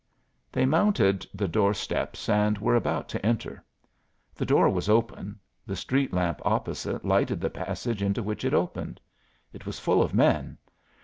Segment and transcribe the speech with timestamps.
[0.51, 3.63] They mounted the doorsteps and were about to enter.
[4.33, 8.99] The door was open; the street lamp opposite lighted the passage into which it opened.
[9.53, 10.57] It was full of men.